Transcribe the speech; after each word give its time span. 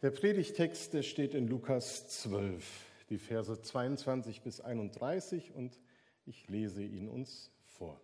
Der 0.00 0.12
Predigtext 0.12 0.94
der 0.94 1.02
steht 1.02 1.34
in 1.34 1.48
Lukas 1.48 2.06
12, 2.20 2.64
die 3.10 3.18
Verse 3.18 3.60
22 3.60 4.42
bis 4.42 4.60
31 4.60 5.52
und 5.56 5.76
ich 6.24 6.46
lese 6.48 6.84
ihn 6.84 7.08
uns 7.08 7.50
vor. 7.64 8.00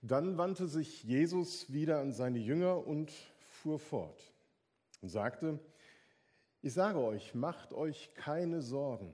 Dann 0.00 0.38
wandte 0.38 0.66
sich 0.66 1.04
Jesus 1.04 1.70
wieder 1.74 2.00
an 2.00 2.12
seine 2.12 2.38
Jünger 2.38 2.86
und 2.86 3.12
fuhr 3.50 3.78
fort 3.78 4.32
und 5.02 5.10
sagte, 5.10 5.58
ich 6.62 6.72
sage 6.72 6.98
euch, 6.98 7.34
macht 7.34 7.74
euch 7.74 8.14
keine 8.14 8.62
Sorgen 8.62 9.12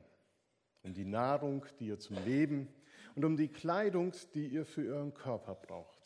um 0.84 0.94
die 0.94 1.04
Nahrung, 1.04 1.66
die 1.80 1.88
ihr 1.88 1.98
zum 1.98 2.24
Leben 2.24 2.68
und 3.16 3.24
um 3.24 3.36
die 3.36 3.48
Kleidung, 3.48 4.12
die 4.32 4.46
ihr 4.46 4.64
für 4.64 4.94
euren 4.94 5.12
Körper 5.12 5.56
braucht. 5.56 5.97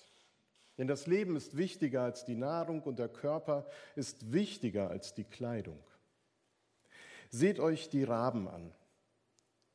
Denn 0.78 0.86
das 0.86 1.06
Leben 1.06 1.36
ist 1.36 1.56
wichtiger 1.56 2.02
als 2.02 2.24
die 2.24 2.34
Nahrung 2.34 2.82
und 2.82 2.98
der 2.98 3.08
Körper 3.08 3.66
ist 3.94 4.32
wichtiger 4.32 4.88
als 4.88 5.14
die 5.14 5.24
Kleidung. 5.24 5.78
Seht 7.30 7.60
euch 7.60 7.88
die 7.88 8.04
Raben 8.04 8.48
an. 8.48 8.72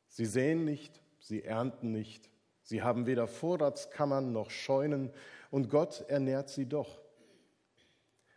Sie 0.08 0.26
säen 0.26 0.64
nicht, 0.64 1.00
sie 1.20 1.44
ernten 1.44 1.92
nicht, 1.92 2.30
sie 2.62 2.82
haben 2.82 3.06
weder 3.06 3.28
Vorratskammern 3.28 4.32
noch 4.32 4.50
Scheunen 4.50 5.10
und 5.50 5.70
Gott 5.70 6.04
ernährt 6.08 6.48
sie 6.48 6.66
doch. 6.66 7.00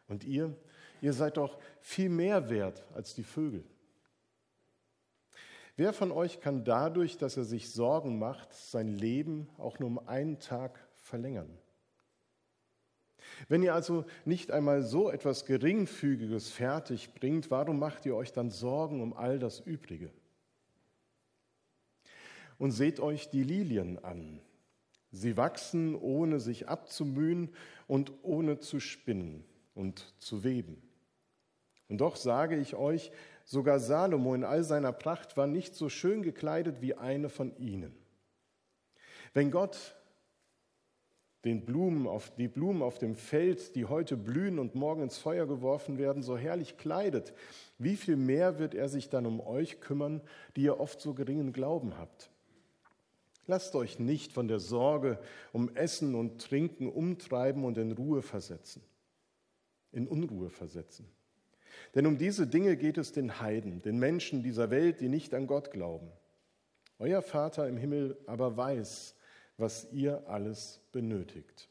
Und 0.07 0.23
ihr, 0.23 0.55
ihr 1.01 1.13
seid 1.13 1.37
doch 1.37 1.57
viel 1.79 2.09
mehr 2.09 2.49
wert 2.49 2.83
als 2.93 3.15
die 3.15 3.23
Vögel. 3.23 3.63
Wer 5.77 5.93
von 5.93 6.11
euch 6.11 6.41
kann 6.41 6.63
dadurch, 6.63 7.17
dass 7.17 7.37
er 7.37 7.43
sich 7.45 7.71
Sorgen 7.71 8.19
macht, 8.19 8.53
sein 8.53 8.89
Leben 8.89 9.49
auch 9.57 9.79
nur 9.79 9.87
um 9.87 10.07
einen 10.07 10.39
Tag 10.39 10.79
verlängern? 10.95 11.57
Wenn 13.47 13.63
ihr 13.63 13.73
also 13.73 14.05
nicht 14.25 14.51
einmal 14.51 14.83
so 14.83 15.09
etwas 15.09 15.45
Geringfügiges 15.45 16.49
fertig 16.49 17.13
bringt, 17.13 17.51
warum 17.51 17.79
macht 17.79 18.05
ihr 18.05 18.15
euch 18.15 18.31
dann 18.31 18.49
Sorgen 18.49 19.01
um 19.01 19.13
all 19.13 19.39
das 19.39 19.59
Übrige? 19.59 20.09
Und 22.57 22.71
seht 22.71 22.99
euch 22.99 23.29
die 23.29 23.43
Lilien 23.43 24.03
an. 24.03 24.39
Sie 25.11 25.35
wachsen, 25.35 25.95
ohne 25.95 26.39
sich 26.39 26.69
abzumühen 26.69 27.49
und 27.87 28.13
ohne 28.23 28.59
zu 28.59 28.79
spinnen 28.79 29.43
und 29.75 30.13
zu 30.19 30.43
weben. 30.43 30.81
Und 31.89 31.99
doch 31.99 32.15
sage 32.15 32.55
ich 32.55 32.75
euch, 32.75 33.11
sogar 33.43 33.79
Salomo 33.79 34.33
in 34.33 34.45
all 34.45 34.63
seiner 34.63 34.93
Pracht 34.93 35.35
war 35.35 35.47
nicht 35.47 35.75
so 35.75 35.89
schön 35.89 36.23
gekleidet 36.23 36.81
wie 36.81 36.95
eine 36.95 37.27
von 37.27 37.57
ihnen. 37.57 37.93
Wenn 39.33 39.51
Gott 39.51 39.95
den 41.43 41.65
Blumen 41.65 42.07
auf, 42.07 42.35
die 42.35 42.47
Blumen 42.47 42.83
auf 42.83 42.99
dem 42.99 43.15
Feld, 43.15 43.75
die 43.75 43.85
heute 43.85 44.15
blühen 44.15 44.59
und 44.59 44.75
morgen 44.75 45.03
ins 45.03 45.17
Feuer 45.17 45.47
geworfen 45.47 45.97
werden, 45.97 46.21
so 46.21 46.37
herrlich 46.37 46.77
kleidet, 46.77 47.33
wie 47.79 47.95
viel 47.95 48.15
mehr 48.15 48.59
wird 48.59 48.75
er 48.75 48.89
sich 48.89 49.09
dann 49.09 49.25
um 49.25 49.39
euch 49.39 49.81
kümmern, 49.81 50.21
die 50.55 50.63
ihr 50.63 50.79
oft 50.79 51.01
so 51.01 51.13
geringen 51.13 51.51
Glauben 51.51 51.97
habt? 51.97 52.29
Lasst 53.47 53.75
euch 53.75 53.97
nicht 53.97 54.33
von 54.33 54.47
der 54.47 54.59
Sorge 54.59 55.19
um 55.51 55.75
Essen 55.75 56.13
und 56.13 56.41
Trinken 56.41 56.87
umtreiben 56.87 57.65
und 57.65 57.77
in 57.77 57.91
Ruhe 57.91 58.21
versetzen, 58.21 58.83
in 59.91 60.07
Unruhe 60.07 60.51
versetzen. 60.51 61.09
Denn 61.95 62.05
um 62.05 62.19
diese 62.19 62.45
Dinge 62.45 62.77
geht 62.77 62.99
es 62.99 63.11
den 63.11 63.41
Heiden, 63.41 63.81
den 63.81 63.97
Menschen 63.97 64.43
dieser 64.43 64.69
Welt, 64.69 65.01
die 65.01 65.09
nicht 65.09 65.33
an 65.33 65.47
Gott 65.47 65.71
glauben. 65.71 66.11
Euer 66.99 67.23
Vater 67.23 67.67
im 67.67 67.77
Himmel 67.77 68.15
aber 68.27 68.55
weiß, 68.55 69.15
was 69.57 69.91
ihr 69.91 70.27
alles 70.27 70.81
benötigt. 70.91 71.69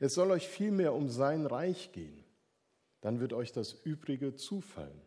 Es 0.00 0.14
soll 0.14 0.30
euch 0.30 0.48
vielmehr 0.48 0.94
um 0.94 1.08
sein 1.08 1.46
Reich 1.46 1.92
gehen, 1.92 2.24
dann 3.00 3.20
wird 3.20 3.32
euch 3.32 3.52
das 3.52 3.72
Übrige 3.72 4.34
zufallen. 4.34 5.00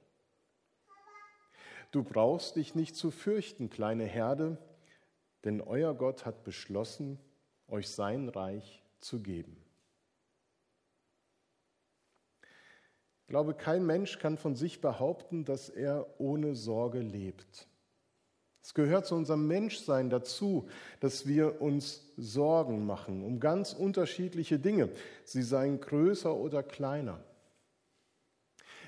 Du 1.92 2.04
brauchst 2.04 2.56
dich 2.56 2.76
nicht 2.76 2.96
zu 2.96 3.12
fürchten, 3.12 3.70
kleine 3.70 4.06
Herde, 4.06 4.58
denn 5.46 5.62
euer 5.62 5.94
Gott 5.94 6.26
hat 6.26 6.44
beschlossen, 6.44 7.20
euch 7.68 7.90
sein 7.90 8.30
Reich 8.30 8.84
zu 9.00 9.22
geben. 9.22 9.58
Ich 13.22 13.30
glaube, 13.30 13.54
kein 13.54 13.86
Mensch 13.86 14.20
kann 14.20 14.38
von 14.38 14.56
sich 14.56 14.80
behaupten, 14.80 15.44
dass 15.44 15.70
er 15.70 16.20
ohne 16.20 16.56
Sorge 16.56 17.00
lebt. 17.00 17.68
Es 18.68 18.74
gehört 18.74 19.06
zu 19.06 19.16
unserem 19.16 19.48
Menschsein 19.48 20.10
dazu, 20.10 20.68
dass 21.00 21.26
wir 21.26 21.62
uns 21.62 22.04
Sorgen 22.18 22.86
machen 22.86 23.24
um 23.24 23.40
ganz 23.40 23.72
unterschiedliche 23.72 24.60
Dinge, 24.60 24.90
sie 25.24 25.42
seien 25.42 25.80
größer 25.80 26.36
oder 26.36 26.64
kleiner. 26.64 27.24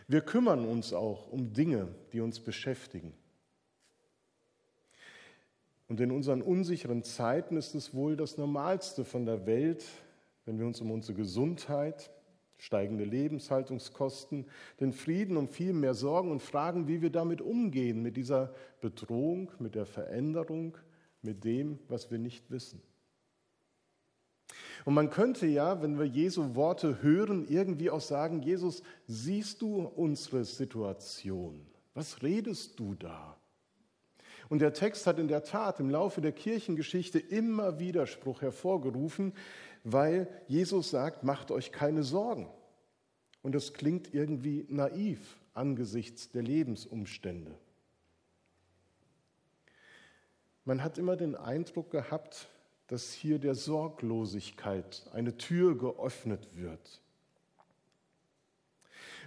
Wir 0.06 0.20
kümmern 0.20 0.68
uns 0.68 0.92
auch 0.92 1.32
um 1.32 1.54
Dinge, 1.54 1.88
die 2.12 2.20
uns 2.20 2.42
beschäftigen. 2.42 3.14
Und 5.88 6.02
in 6.02 6.12
unseren 6.12 6.42
unsicheren 6.42 7.06
Zeiten 7.06 7.56
ist 7.56 7.74
es 7.74 7.94
wohl 7.94 8.18
das 8.18 8.38
Normalste 8.38 9.06
von 9.06 9.26
der 9.26 9.46
Welt, 9.46 9.86
wenn 10.44 10.60
wir 10.60 10.68
uns 10.68 10.82
um 10.82 10.92
unsere 10.92 11.14
Gesundheit, 11.18 12.12
steigende 12.60 13.06
Lebenshaltungskosten, 13.06 14.46
den 14.80 14.94
Frieden 14.94 15.38
um 15.38 15.48
viel 15.48 15.74
mehr 15.74 15.94
Sorgen 15.96 16.30
und 16.30 16.42
fragen, 16.42 16.88
wie 16.88 17.02
wir 17.02 17.10
damit 17.10 17.42
umgehen, 17.42 18.04
mit 18.04 18.18
dieser 18.18 18.54
Bedrohung, 18.82 19.52
mit 19.60 19.76
der 19.76 19.86
Veränderung, 19.86 20.78
mit 21.22 21.44
dem, 21.44 21.80
was 21.88 22.12
wir 22.12 22.20
nicht 22.20 22.52
wissen. 22.52 22.82
Und 24.86 24.94
man 24.94 25.10
könnte 25.10 25.48
ja, 25.48 25.82
wenn 25.82 25.98
wir 25.98 26.06
Jesu 26.06 26.56
Worte 26.56 27.02
hören, 27.02 27.48
irgendwie 27.48 27.90
auch 27.90 28.02
sagen, 28.02 28.42
Jesus, 28.42 28.84
siehst 29.08 29.62
du 29.62 29.82
unsere 29.82 30.46
Situation? 30.46 31.66
Was 31.94 32.22
redest 32.22 32.80
du 32.80 32.94
da? 32.96 33.38
Und 34.50 34.64
der 34.64 34.74
Text 34.74 35.06
hat 35.06 35.20
in 35.20 35.28
der 35.28 35.44
Tat 35.44 35.80
im 35.80 35.92
Laufe 35.92 36.22
der 36.22 36.32
Kirchengeschichte 36.32 37.20
immer 37.20 37.80
Widerspruch 37.80 38.42
hervorgerufen, 38.42 39.34
weil 39.84 40.28
Jesus 40.48 40.90
sagt, 40.90 41.24
macht 41.24 41.52
euch 41.52 41.72
keine 41.72 42.04
Sorgen. 42.04 42.50
Und 43.42 43.56
das 43.56 43.74
klingt 43.74 44.14
irgendwie 44.14 44.66
naiv 44.70 45.40
angesichts 45.54 46.30
der 46.30 46.42
Lebensumstände. 46.42 47.56
Man 50.66 50.84
hat 50.84 50.98
immer 50.98 51.16
den 51.16 51.36
Eindruck 51.36 51.90
gehabt, 51.90 52.48
dass 52.88 53.14
hier 53.14 53.40
der 53.40 53.56
Sorglosigkeit 53.56 55.08
eine 55.14 55.38
Tür 55.38 55.78
geöffnet 55.78 56.56
wird. 56.56 57.02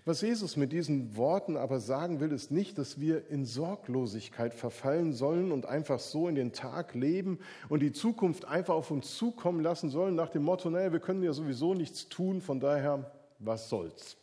Was 0.05 0.21
Jesus 0.21 0.57
mit 0.57 0.73
diesen 0.73 1.17
Worten 1.17 1.57
aber 1.57 1.79
sagen 1.79 2.19
will, 2.19 2.33
ist 2.33 2.51
nicht, 2.51 2.77
dass 2.77 2.99
wir 2.99 3.29
in 3.29 3.45
Sorglosigkeit 3.45 4.53
verfallen 4.53 5.13
sollen 5.13 5.53
und 5.53 5.65
einfach 5.65 6.01
so 6.01 6.27
in 6.27 6.35
den 6.35 6.53
Tag 6.53 6.95
leben 6.95 7.39
und 7.69 7.81
die 7.81 7.93
Zukunft 7.93 8.45
einfach 8.45 8.75
auf 8.75 8.91
uns 8.91 9.17
zukommen 9.17 9.61
lassen 9.61 9.91
sollen 9.91 10.17
nach 10.17 10.31
dem 10.31 10.43
Motto, 10.43 10.71
naja, 10.71 10.91
wir 10.91 10.99
können 10.99 11.23
ja 11.23 11.33
sowieso 11.33 11.75
nichts 11.75 12.09
tun, 12.09 12.41
von 12.41 12.59
daher, 12.59 13.13
was 13.39 13.69
soll's. 13.69 14.17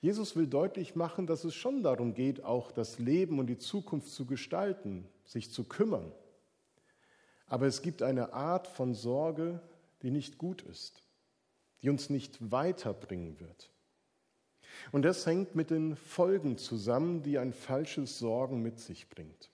Jesus 0.00 0.36
will 0.36 0.46
deutlich 0.46 0.94
machen, 0.94 1.26
dass 1.26 1.42
es 1.42 1.56
schon 1.56 1.82
darum 1.82 2.14
geht, 2.14 2.44
auch 2.44 2.70
das 2.70 3.00
Leben 3.00 3.40
und 3.40 3.48
die 3.48 3.58
Zukunft 3.58 4.08
zu 4.08 4.24
gestalten, 4.24 5.04
sich 5.24 5.50
zu 5.50 5.64
kümmern. 5.64 6.12
Aber 7.46 7.66
es 7.66 7.82
gibt 7.82 8.02
eine 8.02 8.32
Art 8.32 8.68
von 8.68 8.94
Sorge, 8.94 9.60
die 10.02 10.12
nicht 10.12 10.38
gut 10.38 10.62
ist, 10.62 11.02
die 11.82 11.90
uns 11.90 12.08
nicht 12.08 12.52
weiterbringen 12.52 13.40
wird. 13.40 13.70
Und 14.92 15.02
das 15.02 15.26
hängt 15.26 15.54
mit 15.54 15.70
den 15.70 15.96
Folgen 15.96 16.58
zusammen, 16.58 17.22
die 17.22 17.38
ein 17.38 17.52
falsches 17.52 18.18
Sorgen 18.18 18.62
mit 18.62 18.78
sich 18.78 19.08
bringt. 19.08 19.50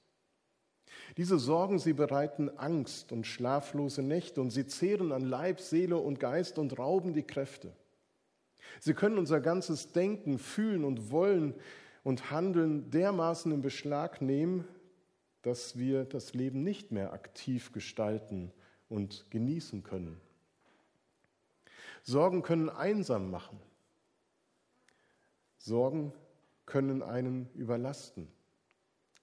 Diese 1.16 1.38
Sorgen, 1.38 1.78
sie 1.78 1.92
bereiten 1.92 2.50
Angst 2.58 3.12
und 3.12 3.26
schlaflose 3.26 4.02
Nächte 4.02 4.40
und 4.40 4.50
sie 4.50 4.66
zehren 4.66 5.12
an 5.12 5.22
Leib, 5.22 5.60
Seele 5.60 5.96
und 5.96 6.20
Geist 6.20 6.58
und 6.58 6.78
rauben 6.78 7.14
die 7.14 7.22
Kräfte. 7.22 7.72
Sie 8.80 8.94
können 8.94 9.18
unser 9.18 9.40
ganzes 9.40 9.92
Denken, 9.92 10.38
Fühlen 10.38 10.84
und 10.84 11.10
Wollen 11.10 11.54
und 12.02 12.30
Handeln 12.30 12.90
dermaßen 12.90 13.50
in 13.52 13.62
Beschlag 13.62 14.20
nehmen, 14.20 14.66
dass 15.42 15.78
wir 15.78 16.04
das 16.04 16.34
Leben 16.34 16.62
nicht 16.62 16.92
mehr 16.92 17.12
aktiv 17.12 17.72
gestalten 17.72 18.52
und 18.88 19.30
genießen 19.30 19.82
können. 19.82 20.20
Sorgen 22.02 22.42
können 22.42 22.68
einsam 22.68 23.30
machen. 23.30 23.58
Sorgen 25.66 26.12
können 26.64 27.02
einen 27.02 27.48
überlasten. 27.54 28.28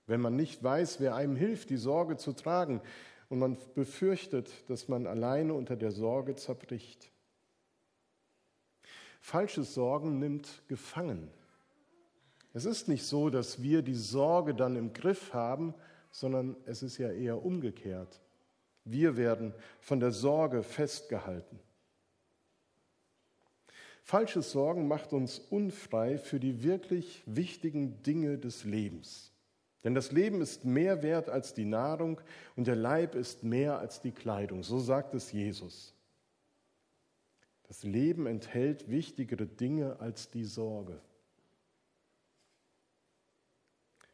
Wenn 0.08 0.20
man 0.20 0.36
nicht 0.36 0.62
weiß, 0.62 1.00
wer 1.00 1.16
einem 1.16 1.38
hilft, 1.38 1.70
die 1.70 1.78
Sorge 1.78 2.18
zu 2.18 2.34
tragen 2.34 2.82
und 3.30 3.40
man 3.40 3.58
befürchtet, 3.76 4.52
dass 4.70 4.90
man 4.90 5.08
alleine 5.08 5.54
unter 5.54 5.78
der 5.78 5.92
Sorge 5.92 6.36
zerbricht. 6.36 7.12
Falsches 9.22 9.74
Sorgen 9.74 10.20
nimmt 10.20 10.64
gefangen. 10.68 11.32
Es 12.52 12.66
ist 12.66 12.90
nicht 12.90 13.06
so, 13.06 13.30
dass 13.30 13.64
wir 13.64 13.82
die 13.82 13.96
Sorge 13.96 14.54
dann 14.54 14.76
im 14.76 14.92
Griff 14.92 15.34
haben, 15.34 15.74
sondern 16.12 16.58
es 16.66 16.84
ist 16.84 16.98
ja 16.98 17.10
eher 17.10 17.44
umgekehrt. 17.44 18.22
Wir 18.84 19.16
werden 19.16 19.54
von 19.80 20.02
der 20.02 20.12
Sorge 20.12 20.62
festgehalten. 20.62 21.58
Falsches 24.04 24.52
Sorgen 24.52 24.88
macht 24.88 25.14
uns 25.14 25.40
unfrei 25.40 26.18
für 26.18 26.40
die 26.40 26.62
wirklich 26.62 27.24
wichtigen 27.26 28.04
Dinge 28.04 28.38
des 28.38 28.66
Lebens. 28.66 29.32
Denn 29.84 29.96
das 29.96 30.12
Leben 30.12 30.42
ist 30.42 30.66
mehr 30.66 31.04
wert 31.04 31.30
als 31.30 31.54
die 31.54 31.66
Nahrung 31.66 32.20
und 32.56 32.68
der 32.68 32.76
Leib 32.76 33.16
ist 33.16 33.44
mehr 33.44 33.80
als 33.80 34.02
die 34.02 34.12
Kleidung. 34.12 34.64
So 34.64 34.80
sagt 34.80 35.14
es 35.14 35.32
Jesus. 35.32 35.94
Das 37.68 37.84
Leben 37.84 38.28
enthält 38.28 38.90
wichtigere 38.90 39.46
Dinge 39.46 40.00
als 40.00 40.30
die 40.30 40.46
Sorge. 40.46 41.02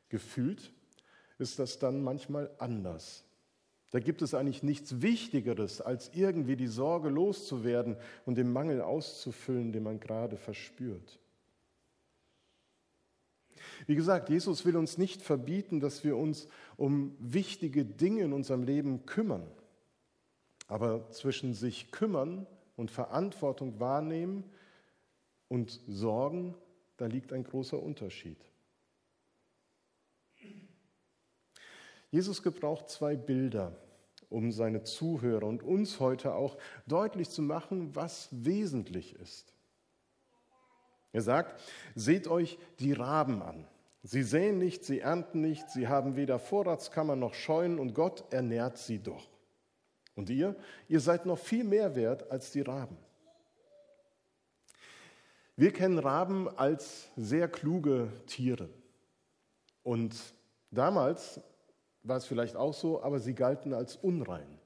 Gefühlt 0.09 0.71
ist 1.39 1.59
das 1.59 1.79
dann 1.79 2.03
manchmal 2.03 2.51
anders. 2.59 3.23
Da 3.91 3.99
gibt 3.99 4.21
es 4.21 4.33
eigentlich 4.33 4.61
nichts 4.61 5.01
Wichtigeres, 5.01 5.81
als 5.81 6.11
irgendwie 6.13 6.55
die 6.55 6.67
Sorge 6.67 7.09
loszuwerden 7.09 7.97
und 8.25 8.37
den 8.37 8.51
Mangel 8.51 8.81
auszufüllen, 8.81 9.71
den 9.71 9.83
man 9.83 9.99
gerade 9.99 10.37
verspürt. 10.37 11.19
Wie 13.87 13.95
gesagt, 13.95 14.29
Jesus 14.29 14.65
will 14.65 14.77
uns 14.77 14.97
nicht 14.97 15.21
verbieten, 15.21 15.79
dass 15.79 16.03
wir 16.03 16.17
uns 16.17 16.47
um 16.77 17.15
wichtige 17.19 17.85
Dinge 17.85 18.23
in 18.23 18.33
unserem 18.33 18.63
Leben 18.63 19.05
kümmern. 19.05 19.49
Aber 20.67 21.09
zwischen 21.09 21.53
sich 21.53 21.91
kümmern 21.91 22.45
und 22.75 22.91
Verantwortung 22.91 23.79
wahrnehmen 23.79 24.43
und 25.47 25.81
Sorgen, 25.87 26.55
da 26.97 27.07
liegt 27.07 27.33
ein 27.33 27.43
großer 27.43 27.81
Unterschied. 27.81 28.37
Jesus 32.11 32.41
gebraucht 32.41 32.89
zwei 32.89 33.15
Bilder, 33.15 33.75
um 34.29 34.51
seine 34.51 34.83
Zuhörer 34.83 35.45
und 35.45 35.63
uns 35.63 35.99
heute 35.99 36.33
auch 36.33 36.57
deutlich 36.87 37.29
zu 37.29 37.41
machen, 37.41 37.95
was 37.95 38.29
wesentlich 38.31 39.15
ist. 39.15 39.53
Er 41.11 41.21
sagt, 41.21 41.61
seht 41.95 42.27
euch 42.27 42.57
die 42.79 42.93
Raben 42.93 43.41
an. 43.41 43.67
Sie 44.03 44.23
säen 44.23 44.57
nicht, 44.57 44.85
sie 44.85 44.99
ernten 44.99 45.41
nicht, 45.41 45.69
sie 45.69 45.87
haben 45.87 46.15
weder 46.15 46.39
Vorratskammer 46.39 47.15
noch 47.15 47.33
Scheunen 47.33 47.79
und 47.79 47.93
Gott 47.93 48.31
ernährt 48.31 48.77
sie 48.77 48.99
doch. 48.99 49.29
Und 50.15 50.29
ihr, 50.29 50.55
ihr 50.87 50.99
seid 50.99 51.25
noch 51.25 51.39
viel 51.39 51.63
mehr 51.63 51.95
wert 51.95 52.31
als 52.31 52.51
die 52.51 52.61
Raben. 52.61 52.97
Wir 55.55 55.73
kennen 55.73 55.99
Raben 55.99 56.47
als 56.57 57.09
sehr 57.17 57.49
kluge 57.49 58.11
Tiere. 58.27 58.69
Und 59.83 60.15
damals 60.71 61.41
war 62.03 62.17
es 62.17 62.25
vielleicht 62.25 62.55
auch 62.55 62.73
so, 62.73 63.01
aber 63.01 63.19
sie 63.19 63.35
galten 63.35 63.73
als 63.73 63.95
unrein. 63.95 64.59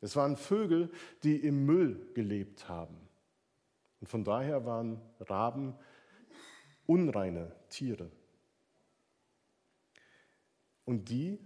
Es 0.00 0.16
waren 0.16 0.36
Vögel, 0.36 0.90
die 1.22 1.36
im 1.36 1.64
Müll 1.64 2.10
gelebt 2.14 2.68
haben. 2.68 2.96
Und 4.00 4.08
von 4.08 4.22
daher 4.22 4.66
waren 4.66 5.00
Raben 5.20 5.74
unreine 6.86 7.52
Tiere. 7.70 8.10
Und 10.84 11.08
die, 11.08 11.38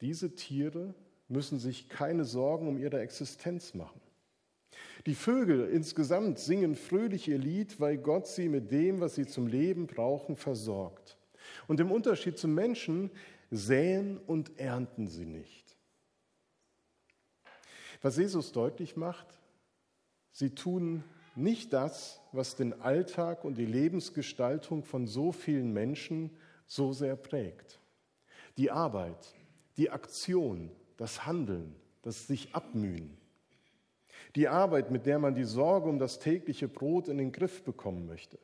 diese 0.00 0.34
Tiere 0.34 0.94
müssen 1.28 1.58
sich 1.58 1.88
keine 1.88 2.24
Sorgen 2.24 2.68
um 2.68 2.78
ihre 2.78 3.00
Existenz 3.00 3.74
machen. 3.74 4.00
Die 5.06 5.14
Vögel 5.14 5.68
insgesamt 5.68 6.38
singen 6.38 6.76
fröhlich 6.76 7.28
ihr 7.28 7.38
Lied, 7.38 7.80
weil 7.80 7.98
Gott 7.98 8.26
sie 8.26 8.48
mit 8.48 8.70
dem, 8.70 9.00
was 9.00 9.16
sie 9.16 9.26
zum 9.26 9.46
Leben 9.46 9.86
brauchen, 9.86 10.36
versorgt. 10.36 11.18
Und 11.66 11.80
im 11.80 11.90
Unterschied 11.90 12.38
zum 12.38 12.54
Menschen 12.54 13.10
säen 13.52 14.16
und 14.16 14.58
ernten 14.58 15.06
sie 15.06 15.26
nicht. 15.26 15.76
Was 18.00 18.16
Jesus 18.16 18.50
deutlich 18.50 18.96
macht, 18.96 19.26
sie 20.32 20.54
tun 20.54 21.04
nicht 21.36 21.72
das, 21.72 22.20
was 22.32 22.56
den 22.56 22.80
Alltag 22.80 23.44
und 23.44 23.58
die 23.58 23.66
Lebensgestaltung 23.66 24.82
von 24.82 25.06
so 25.06 25.32
vielen 25.32 25.72
Menschen 25.72 26.30
so 26.66 26.92
sehr 26.92 27.14
prägt. 27.14 27.78
Die 28.56 28.70
Arbeit, 28.70 29.34
die 29.76 29.90
Aktion, 29.90 30.70
das 30.96 31.26
Handeln, 31.26 31.76
das 32.00 32.26
sich 32.26 32.54
abmühen. 32.54 33.18
Die 34.34 34.48
Arbeit, 34.48 34.90
mit 34.90 35.04
der 35.04 35.18
man 35.18 35.34
die 35.34 35.44
Sorge 35.44 35.90
um 35.90 35.98
das 35.98 36.18
tägliche 36.18 36.68
Brot 36.68 37.06
in 37.06 37.18
den 37.18 37.32
Griff 37.32 37.62
bekommen 37.62 38.06
möchte. 38.06 38.38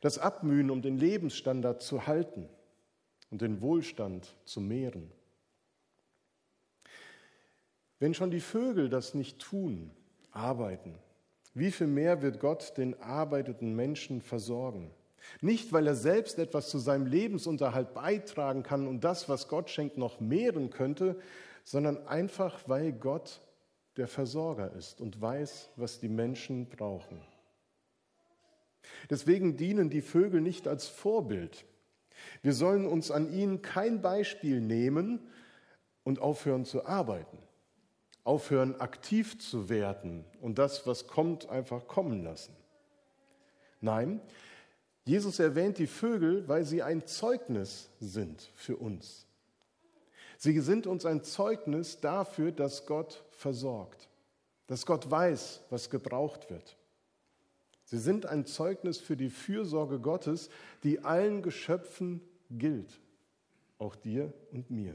Das 0.00 0.18
Abmühen, 0.18 0.70
um 0.70 0.80
den 0.80 0.96
Lebensstandard 0.96 1.82
zu 1.82 2.06
halten 2.06 2.48
und 3.30 3.42
den 3.42 3.60
Wohlstand 3.60 4.34
zu 4.44 4.60
mehren. 4.60 5.10
Wenn 7.98 8.14
schon 8.14 8.30
die 8.30 8.40
Vögel 8.40 8.88
das 8.88 9.14
nicht 9.14 9.38
tun, 9.38 9.90
arbeiten, 10.32 10.98
wie 11.54 11.70
viel 11.70 11.86
mehr 11.86 12.22
wird 12.22 12.40
Gott 12.40 12.76
den 12.76 13.00
arbeitenden 13.00 13.74
Menschen 13.74 14.22
versorgen? 14.22 14.90
Nicht, 15.40 15.72
weil 15.72 15.86
er 15.86 15.94
selbst 15.94 16.38
etwas 16.38 16.70
zu 16.70 16.78
seinem 16.78 17.06
Lebensunterhalt 17.06 17.92
beitragen 17.92 18.62
kann 18.62 18.86
und 18.86 19.04
das, 19.04 19.28
was 19.28 19.48
Gott 19.48 19.68
schenkt, 19.68 19.98
noch 19.98 20.20
mehren 20.20 20.70
könnte, 20.70 21.20
sondern 21.64 22.06
einfach, 22.06 22.68
weil 22.68 22.92
Gott 22.92 23.40
der 23.96 24.08
Versorger 24.08 24.72
ist 24.72 25.00
und 25.00 25.20
weiß, 25.20 25.70
was 25.76 26.00
die 26.00 26.08
Menschen 26.08 26.68
brauchen. 26.68 27.20
Deswegen 29.10 29.56
dienen 29.56 29.90
die 29.90 30.00
Vögel 30.00 30.40
nicht 30.40 30.66
als 30.66 30.88
Vorbild, 30.88 31.66
wir 32.42 32.52
sollen 32.52 32.86
uns 32.86 33.10
an 33.10 33.32
ihnen 33.32 33.62
kein 33.62 34.00
Beispiel 34.00 34.60
nehmen 34.60 35.20
und 36.04 36.20
aufhören 36.20 36.64
zu 36.64 36.86
arbeiten, 36.86 37.38
aufhören 38.24 38.80
aktiv 38.80 39.38
zu 39.38 39.68
werden 39.68 40.24
und 40.40 40.58
das, 40.58 40.86
was 40.86 41.06
kommt, 41.06 41.48
einfach 41.48 41.86
kommen 41.86 42.24
lassen. 42.24 42.54
Nein, 43.80 44.20
Jesus 45.04 45.38
erwähnt 45.38 45.78
die 45.78 45.86
Vögel, 45.86 46.46
weil 46.48 46.64
sie 46.64 46.82
ein 46.82 47.06
Zeugnis 47.06 47.90
sind 47.98 48.50
für 48.54 48.76
uns. 48.76 49.26
Sie 50.38 50.58
sind 50.60 50.86
uns 50.86 51.04
ein 51.04 51.22
Zeugnis 51.22 52.00
dafür, 52.00 52.52
dass 52.52 52.86
Gott 52.86 53.22
versorgt, 53.30 54.08
dass 54.66 54.86
Gott 54.86 55.10
weiß, 55.10 55.60
was 55.68 55.90
gebraucht 55.90 56.50
wird. 56.50 56.76
Sie 57.90 57.98
sind 57.98 58.24
ein 58.24 58.46
Zeugnis 58.46 58.98
für 58.98 59.16
die 59.16 59.30
Fürsorge 59.30 59.98
Gottes, 59.98 60.48
die 60.84 61.00
allen 61.00 61.42
Geschöpfen 61.42 62.20
gilt, 62.48 63.00
auch 63.80 63.96
dir 63.96 64.32
und 64.52 64.70
mir. 64.70 64.94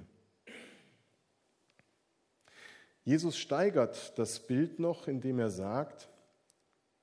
Jesus 3.03 3.37
steigert 3.37 4.17
das 4.17 4.39
Bild 4.39 4.79
noch, 4.79 5.09
indem 5.09 5.39
er 5.39 5.49
sagt, 5.49 6.07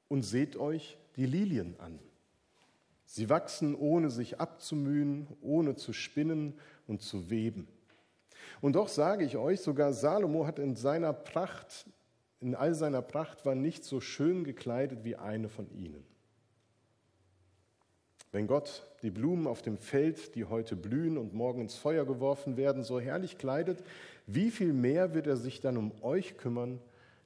und 0.09 0.23
seht 0.23 0.57
euch 0.57 0.97
die 1.17 1.27
Lilien 1.27 1.79
an. 1.79 1.99
Sie 3.05 3.29
wachsen, 3.29 3.75
ohne 3.75 4.09
sich 4.09 4.41
abzumühen, 4.41 5.27
ohne 5.43 5.77
zu 5.77 5.93
spinnen 5.93 6.59
und 6.87 7.03
zu 7.03 7.29
weben. 7.29 7.69
Und 8.63 8.77
doch 8.77 8.89
sage 8.89 9.27
ich 9.27 9.37
euch, 9.37 9.61
sogar 9.61 9.93
Salomo 9.93 10.47
hat 10.47 10.59
in 10.59 10.75
seiner 10.75 11.13
Pracht 11.13 11.85
in 12.43 12.55
all 12.55 12.75
seiner 12.75 13.03
Pracht 13.03 13.47
war 13.47 13.55
nicht 13.55 13.85
so 13.85 14.01
schön 14.01 14.45
gekleidet 14.45 15.05
wie 15.05 15.17
eine 15.17 15.49
von 15.49 15.71
ihnen. 15.71 16.05
Wenn 18.33 18.47
Gott 18.47 18.83
die 19.03 19.11
Blumen 19.11 19.47
auf 19.47 19.63
dem 19.63 19.79
Feld, 19.79 20.35
die 20.35 20.47
heute 20.47 20.75
blühen 20.75 21.19
und 21.19 21.35
morgen 21.35 21.61
ins 21.61 21.75
Feuer 21.75 22.05
geworfen 22.05 22.57
werden, 22.57 22.83
so 22.83 22.99
herrlich 22.99 23.39
kleidet, 23.39 23.85
wie 24.27 24.51
viel 24.51 24.73
mehr 24.73 25.15
wird 25.15 25.27
er 25.27 25.37
sich 25.37 25.61
dann 25.61 25.77
um 25.77 25.93
euch 26.03 26.37
kümmern, 26.37 26.81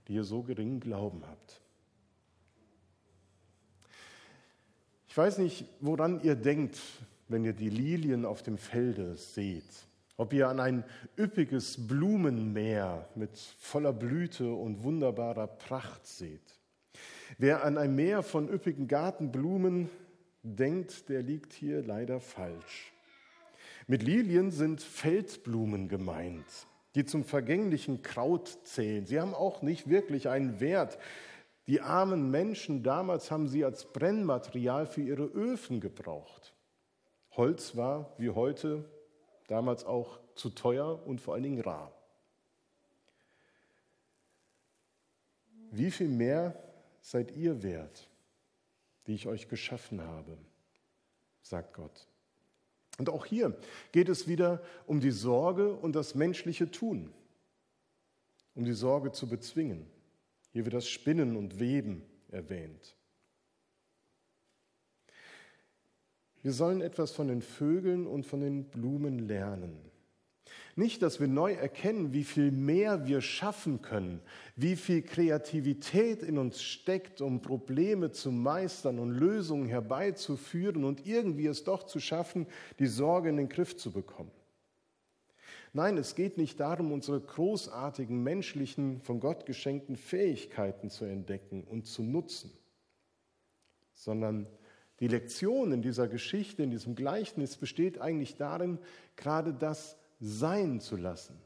die 0.09 0.15
ihr 0.15 0.25
so 0.25 0.43
geringen 0.43 0.81
Glauben 0.81 1.23
habt? 1.27 1.61
Ich 5.09 5.17
weiß 5.17 5.39
nicht, 5.39 5.65
woran 5.81 6.21
ihr 6.23 6.35
denkt, 6.35 6.79
wenn 7.29 7.45
ihr 7.45 7.55
die 7.55 7.71
Lilien 7.71 8.25
auf 8.25 8.43
dem 8.43 8.59
Felde 8.59 9.17
seht 9.17 9.65
ob 10.17 10.33
ihr 10.33 10.49
an 10.49 10.61
ein 10.61 10.85
üppiges 11.19 11.87
Blumenmeer 11.87 13.09
mit 13.15 13.37
voller 13.59 13.93
Blüte 13.93 14.53
und 14.53 14.83
wunderbarer 14.83 15.47
Pracht 15.47 16.07
seht. 16.07 16.59
Wer 17.39 17.65
an 17.65 17.77
ein 17.77 17.95
Meer 17.95 18.23
von 18.23 18.49
üppigen 18.49 18.89
Gartenblumen 18.89 19.91
denkt, 20.43 21.09
der 21.09 21.23
liegt 21.23 21.53
hier 21.53 21.83
leider 21.83 22.21
falsch. 22.21 22.93
Mit 23.87 24.03
Lilien 24.03 24.51
sind 24.51 24.81
Feldblumen 24.81 25.89
gemeint, 25.89 26.47
die 26.95 27.05
zum 27.05 27.25
vergänglichen 27.25 28.03
Kraut 28.03 28.49
zählen. 28.65 29.07
Sie 29.07 29.21
haben 29.21 29.35
auch 29.35 29.63
nicht 29.63 29.89
wirklich 29.89 30.29
einen 30.29 30.61
Wert. 30.61 30.99
Die 31.67 31.81
armen 31.81 32.31
Menschen 32.31 32.83
damals 32.83 33.31
haben 33.31 33.49
sie 33.49 33.65
als 33.65 33.93
Brennmaterial 33.93 34.87
für 34.87 35.03
ihre 35.03 35.25
Öfen 35.25 35.81
gebraucht. 35.81 36.55
Holz 37.33 37.77
war 37.77 38.15
wie 38.19 38.31
heute 38.31 38.85
damals 39.47 39.85
auch 39.85 40.19
zu 40.35 40.51
teuer 40.51 41.07
und 41.07 41.21
vor 41.21 41.35
allen 41.35 41.45
Dingen 41.45 41.61
rar. 41.61 41.93
Wie 45.71 45.91
viel 45.91 46.09
mehr 46.09 46.63
seid 47.01 47.37
ihr 47.37 47.63
wert, 47.63 48.09
die 49.07 49.15
ich 49.15 49.27
euch 49.27 49.49
geschaffen 49.49 50.01
habe, 50.03 50.37
sagt 51.43 51.75
Gott. 51.75 52.07
Und 52.99 53.11
auch 53.11 53.27
hier 53.27 53.57
geht 53.93 54.09
es 54.09 54.27
wieder 54.27 54.63
um 54.87 55.01
die 55.01 55.11
Sorge 55.11 55.75
und 55.75 55.95
das 55.95 56.15
menschliche 56.15 56.71
Tun, 56.71 57.13
um 58.55 58.65
die 58.65 58.73
Sorge 58.73 59.13
zu 59.13 59.29
bezwingen. 59.29 59.87
Hier 60.53 60.65
wird 60.65 60.75
das 60.75 60.89
Spinnen 60.89 61.37
und 61.37 61.61
Weben 61.61 62.03
erwähnt. 62.31 62.97
Wir 66.47 66.53
sollen 66.53 66.81
etwas 66.81 67.11
von 67.11 67.27
den 67.27 67.43
Vögeln 67.43 68.07
und 68.07 68.25
von 68.25 68.39
den 68.39 68.67
Blumen 68.67 69.19
lernen. 69.19 69.81
Nicht, 70.77 71.03
dass 71.03 71.19
wir 71.19 71.27
neu 71.27 71.55
erkennen, 71.55 72.13
wie 72.13 72.23
viel 72.23 72.53
mehr 72.53 73.05
wir 73.05 73.21
schaffen 73.21 73.83
können, 73.83 74.21
wie 74.55 74.77
viel 74.77 75.03
Kreativität 75.03 76.23
in 76.23 76.39
uns 76.39 76.63
steckt, 76.63 77.21
um 77.21 77.43
Probleme 77.43 78.13
zu 78.13 78.31
meistern 78.31 79.01
und 79.01 79.11
Lösungen 79.11 79.67
herbeizuführen 79.67 80.85
und 80.85 81.05
irgendwie 81.05 81.49
es 81.49 81.65
doch 81.65 81.83
zu 81.83 81.99
schaffen, 81.99 82.47
die 82.79 82.87
Sorge 82.87 83.29
in 83.29 83.39
den 83.39 83.49
Griff 83.49 83.77
zu 83.77 83.91
bekommen. 83.91 84.31
Nein, 85.73 85.99
es 85.99 86.15
geht 86.15 86.39
nicht 86.39 86.61
darum, 86.61 86.93
unsere 86.93 87.21
großartigen 87.21 88.23
menschlichen, 88.23 89.01
von 89.01 89.19
Gott 89.19 89.47
geschenkten 89.47 89.97
Fähigkeiten 89.97 90.91
zu 90.91 91.07
entdecken 91.07 91.65
und 91.65 91.89
zu 91.89 92.05
nutzen, 92.05 92.53
sondern 93.95 94.47
die 95.01 95.09
Lektion 95.09 95.73
in 95.73 95.83
dieser 95.83 96.09
Geschichte, 96.09 96.63
in 96.63 96.71
diesem 96.71 96.95
Gleichnis 96.95 97.57
besteht 97.57 98.01
eigentlich 98.01 98.37
darin, 98.37 98.79
gerade 99.17 99.53
das 99.53 99.97
sein 100.21 100.81
zu 100.81 100.97
lassen. 100.97 101.39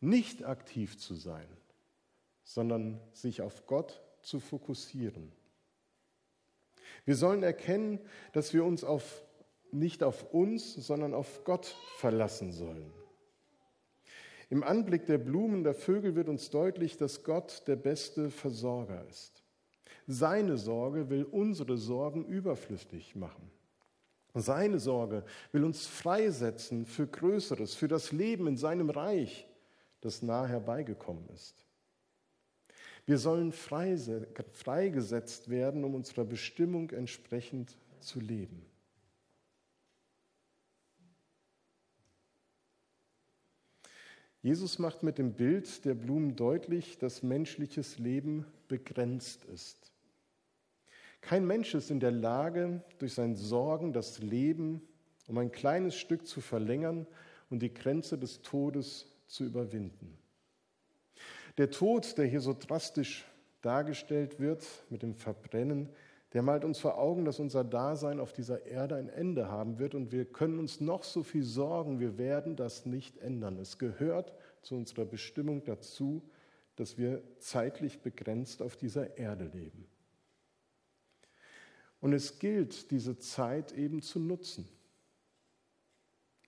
Nicht 0.00 0.44
aktiv 0.44 0.98
zu 0.98 1.14
sein, 1.14 1.48
sondern 2.44 3.00
sich 3.12 3.42
auf 3.42 3.66
Gott 3.66 4.02
zu 4.22 4.40
fokussieren. 4.40 5.32
Wir 7.04 7.16
sollen 7.16 7.42
erkennen, 7.42 7.98
dass 8.32 8.52
wir 8.52 8.64
uns 8.64 8.84
auf, 8.84 9.22
nicht 9.72 10.02
auf 10.02 10.32
uns, 10.32 10.74
sondern 10.74 11.14
auf 11.14 11.44
Gott 11.44 11.66
verlassen 11.96 12.52
sollen. 12.52 12.92
Im 14.50 14.64
Anblick 14.64 15.06
der 15.06 15.18
Blumen, 15.18 15.62
der 15.64 15.74
Vögel 15.74 16.16
wird 16.16 16.28
uns 16.28 16.50
deutlich, 16.50 16.96
dass 16.96 17.22
Gott 17.22 17.62
der 17.68 17.76
beste 17.76 18.30
Versorger 18.30 19.06
ist. 19.08 19.39
Seine 20.12 20.58
Sorge 20.58 21.08
will 21.08 21.22
unsere 21.22 21.78
Sorgen 21.78 22.24
überflüssig 22.24 23.14
machen. 23.14 23.48
Seine 24.34 24.80
Sorge 24.80 25.24
will 25.52 25.62
uns 25.62 25.86
freisetzen 25.86 26.84
für 26.84 27.06
Größeres, 27.06 27.76
für 27.76 27.86
das 27.86 28.10
Leben 28.10 28.48
in 28.48 28.56
seinem 28.56 28.90
Reich, 28.90 29.46
das 30.00 30.20
nahe 30.20 30.48
herbeigekommen 30.48 31.28
ist. 31.28 31.64
Wir 33.06 33.18
sollen 33.18 33.52
freigesetzt 33.52 35.48
werden, 35.48 35.84
um 35.84 35.94
unserer 35.94 36.24
Bestimmung 36.24 36.90
entsprechend 36.90 37.78
zu 38.00 38.18
leben. 38.18 38.66
Jesus 44.42 44.80
macht 44.80 45.04
mit 45.04 45.18
dem 45.18 45.34
Bild 45.34 45.84
der 45.84 45.94
Blumen 45.94 46.34
deutlich, 46.34 46.98
dass 46.98 47.22
menschliches 47.22 47.98
Leben 47.98 48.44
begrenzt 48.66 49.44
ist. 49.44 49.79
Kein 51.20 51.46
Mensch 51.46 51.74
ist 51.74 51.90
in 51.90 52.00
der 52.00 52.12
Lage, 52.12 52.82
durch 52.98 53.14
sein 53.14 53.36
Sorgen 53.36 53.92
das 53.92 54.18
Leben 54.18 54.82
um 55.30 55.38
ein 55.38 55.52
kleines 55.52 55.94
Stück 55.94 56.26
zu 56.26 56.40
verlängern 56.40 57.06
und 57.50 57.60
die 57.62 57.72
Grenze 57.72 58.18
des 58.18 58.42
Todes 58.42 59.06
zu 59.26 59.44
überwinden. 59.44 60.18
Der 61.56 61.70
Tod, 61.70 62.18
der 62.18 62.26
hier 62.26 62.40
so 62.40 62.54
drastisch 62.58 63.24
dargestellt 63.62 64.40
wird 64.40 64.66
mit 64.90 65.02
dem 65.02 65.14
Verbrennen, 65.14 65.88
der 66.32 66.42
malt 66.42 66.64
uns 66.64 66.78
vor 66.78 66.98
Augen, 66.98 67.24
dass 67.24 67.40
unser 67.40 67.64
Dasein 67.64 68.20
auf 68.20 68.32
dieser 68.32 68.66
Erde 68.66 68.96
ein 68.96 69.08
Ende 69.08 69.48
haben 69.48 69.78
wird 69.78 69.94
und 69.94 70.12
wir 70.12 70.24
können 70.24 70.58
uns 70.58 70.80
noch 70.80 71.02
so 71.04 71.22
viel 71.22 71.42
sorgen, 71.42 72.00
wir 72.00 72.18
werden 72.18 72.56
das 72.56 72.86
nicht 72.86 73.18
ändern. 73.18 73.58
Es 73.58 73.78
gehört 73.78 74.32
zu 74.62 74.76
unserer 74.76 75.04
Bestimmung 75.04 75.64
dazu, 75.64 76.22
dass 76.76 76.98
wir 76.98 77.22
zeitlich 77.38 78.00
begrenzt 78.00 78.62
auf 78.62 78.76
dieser 78.76 79.16
Erde 79.18 79.50
leben. 79.52 79.86
Und 82.00 82.12
es 82.12 82.38
gilt, 82.38 82.90
diese 82.90 83.18
Zeit 83.18 83.72
eben 83.72 84.02
zu 84.02 84.18
nutzen, 84.18 84.68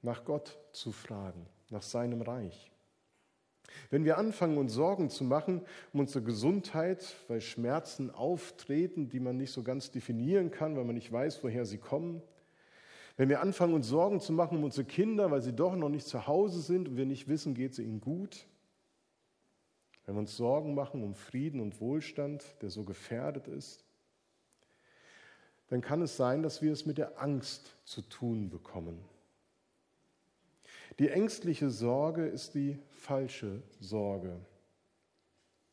nach 0.00 0.25
Gott 0.25 0.59
zu 0.73 0.92
fragen, 0.92 1.47
nach 1.71 1.82
seinem 1.82 2.23
Reich. 2.23 2.71
Wenn 3.90 4.04
wir 4.04 4.18
anfangen, 4.18 4.59
uns 4.59 4.73
Sorgen 4.73 5.11
zu 5.11 5.25
machen 5.25 5.62
um 5.92 6.00
unsere 6.00 6.25
Gesundheit, 6.25 7.16
weil 7.28 7.40
Schmerzen 7.40 8.11
auftreten, 8.11 9.09
die 9.09 9.21
man 9.21 9.37
nicht 9.37 9.52
so 9.52 9.62
ganz 9.62 9.90
definieren 9.90 10.50
kann, 10.50 10.76
weil 10.76 10.85
man 10.85 10.94
nicht 10.94 11.12
weiß, 11.12 11.42
woher 11.44 11.64
sie 11.64 11.78
kommen, 11.78 12.23
wenn 13.16 13.28
wir 13.28 13.40
anfangen, 13.40 13.75
uns 13.75 13.88
Sorgen 13.88 14.21
zu 14.21 14.32
machen 14.32 14.59
um 14.59 14.64
unsere 14.64 14.87
Kinder, 14.87 15.30
weil 15.30 15.42
sie 15.42 15.52
doch 15.52 15.76
noch 15.76 15.90
nicht 15.90 16.06
zu 16.06 16.26
Hause 16.26 16.61
sind 16.61 16.88
und 16.88 16.97
wir 16.97 17.06
nicht 17.06 17.28
wissen, 17.28 17.54
geht 17.54 17.73
es 17.73 17.78
ihnen 17.78 18.00
gut, 18.00 18.47
wenn 20.04 20.14
wir 20.14 20.21
uns 20.21 20.37
Sorgen 20.37 20.75
machen 20.75 21.02
um 21.02 21.14
Frieden 21.14 21.61
und 21.61 21.80
Wohlstand, 21.80 22.44
der 22.62 22.71
so 22.71 22.85
gefährdet 22.85 23.49
ist, 23.49 23.85
dann 25.73 25.81
kann 25.81 26.02
es 26.02 26.19
sein, 26.19 26.43
dass 26.43 26.61
wir 26.61 26.71
es 26.71 26.85
mit 26.85 26.99
der 26.99 27.19
Angst 27.19 27.75
zu 27.87 28.02
tun 28.02 28.50
bekommen. 28.50 29.02
Die 30.99 31.09
ängstliche 31.09 31.71
Sorge 31.71 32.26
ist 32.26 32.55
die 32.55 32.79
falsche 32.91 33.62
Sorge. 33.81 34.38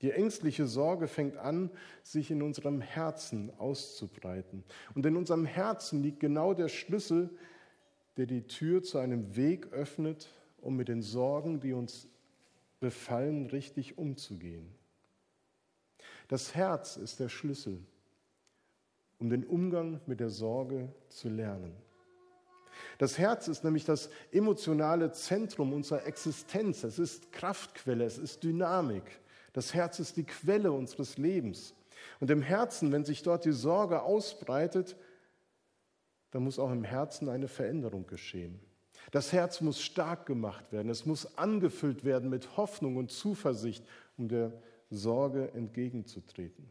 Die 0.01 0.11
ängstliche 0.11 0.67
Sorge 0.67 1.09
fängt 1.09 1.35
an, 1.35 1.69
sich 2.01 2.31
in 2.31 2.41
unserem 2.41 2.79
Herzen 2.79 3.51
auszubreiten. 3.57 4.63
Und 4.95 5.05
in 5.05 5.17
unserem 5.17 5.43
Herzen 5.43 6.01
liegt 6.01 6.21
genau 6.21 6.53
der 6.53 6.69
Schlüssel, 6.69 7.29
der 8.15 8.25
die 8.25 8.47
Tür 8.47 8.81
zu 8.81 8.99
einem 8.99 9.35
Weg 9.35 9.73
öffnet, 9.73 10.29
um 10.61 10.77
mit 10.77 10.87
den 10.87 11.01
Sorgen, 11.01 11.59
die 11.59 11.73
uns 11.73 12.07
befallen, 12.79 13.47
richtig 13.47 13.97
umzugehen. 13.97 14.73
Das 16.29 16.55
Herz 16.55 16.95
ist 16.95 17.19
der 17.19 17.27
Schlüssel 17.27 17.81
um 19.19 19.29
den 19.29 19.45
Umgang 19.45 19.99
mit 20.05 20.19
der 20.19 20.29
Sorge 20.29 20.89
zu 21.09 21.29
lernen. 21.29 21.75
Das 22.97 23.17
Herz 23.17 23.47
ist 23.47 23.63
nämlich 23.63 23.85
das 23.85 24.09
emotionale 24.31 25.11
Zentrum 25.11 25.73
unserer 25.73 26.05
Existenz. 26.05 26.83
Es 26.83 26.99
ist 26.99 27.31
Kraftquelle, 27.31 28.05
es 28.05 28.17
ist 28.17 28.43
Dynamik. 28.43 29.03
Das 29.53 29.73
Herz 29.73 29.99
ist 29.99 30.17
die 30.17 30.23
Quelle 30.23 30.71
unseres 30.71 31.17
Lebens. 31.17 31.73
Und 32.19 32.31
im 32.31 32.41
Herzen, 32.41 32.91
wenn 32.91 33.05
sich 33.05 33.23
dort 33.23 33.45
die 33.45 33.51
Sorge 33.51 34.01
ausbreitet, 34.01 34.95
dann 36.31 36.43
muss 36.43 36.59
auch 36.59 36.71
im 36.71 36.83
Herzen 36.83 37.29
eine 37.29 37.47
Veränderung 37.47 38.05
geschehen. 38.07 38.59
Das 39.11 39.33
Herz 39.33 39.59
muss 39.61 39.81
stark 39.81 40.25
gemacht 40.25 40.71
werden, 40.71 40.89
es 40.89 41.05
muss 41.05 41.37
angefüllt 41.37 42.03
werden 42.03 42.29
mit 42.29 42.57
Hoffnung 42.57 42.97
und 42.97 43.11
Zuversicht, 43.11 43.83
um 44.17 44.27
der 44.27 44.53
Sorge 44.91 45.51
entgegenzutreten. 45.53 46.69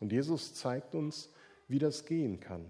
Und 0.00 0.12
Jesus 0.12 0.54
zeigt 0.54 0.94
uns, 0.94 1.30
wie 1.68 1.78
das 1.78 2.04
gehen 2.04 2.40
kann. 2.40 2.64